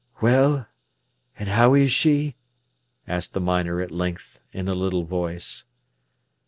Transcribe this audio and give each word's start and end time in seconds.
"Well, 0.19 0.65
an' 1.37 1.45
how 1.45 1.75
is 1.75 1.91
she?" 1.91 2.33
asked 3.07 3.35
the 3.35 3.39
miner 3.39 3.81
at 3.81 3.91
length, 3.91 4.39
in 4.51 4.67
a 4.67 4.73
little 4.73 5.03
voice. 5.03 5.65